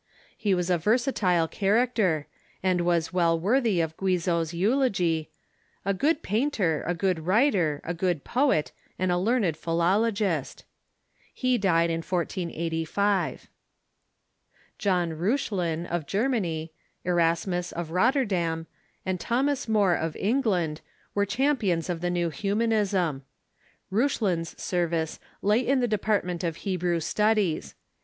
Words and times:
He 0.35 0.55
was 0.55 0.71
a 0.71 0.79
versatile 0.79 1.47
character, 1.47 2.25
and 2.63 2.81
was 2.81 3.13
well 3.13 3.39
worthy 3.39 3.81
of 3.81 3.95
Guizot's 3.97 4.51
eulogy: 4.51 5.29
"A 5.85 5.93
good 5.93 6.23
painter, 6.23 6.83
a 6.87 6.95
good 6.95 7.17
Avriter, 7.17 7.81
a 7.83 7.93
good 7.93 8.23
poet, 8.23 8.71
and 8.97 9.11
a 9.11 9.17
learned 9.19 9.55
philologist." 9.55 10.65
He 11.31 11.59
died 11.59 11.91
in 11.91 12.01
1485. 12.01 13.47
John 14.79 15.11
Keuchlin, 15.11 15.85
of 15.85 16.07
Germany, 16.07 16.73
Erasmus, 17.05 17.71
of 17.71 17.91
Rotterdam, 17.91 18.65
and 19.05 19.19
Thomas 19.19 19.67
More, 19.67 19.93
of 19.93 20.15
England, 20.15 20.81
were 21.13 21.27
champions 21.27 21.91
of 21.91 22.01
the 22.01 22.09
new 22.09 22.31
Hu 22.31 22.55
Reuchiin 22.55 22.69
"^''^"i'^i^ 22.69 23.21
Reuchlin's 23.91 24.59
service 24.59 25.19
lay 25.43 25.59
in 25.59 25.79
the 25.79 25.87
department 25.87 26.41
More, 26.41 26.49
of 26.49 26.55
Hebrew 26.55 26.99
studies. 27.01 27.75